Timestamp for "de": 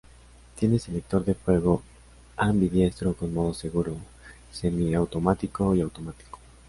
1.23-1.35